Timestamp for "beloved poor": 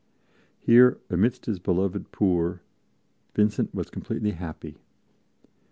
1.59-2.61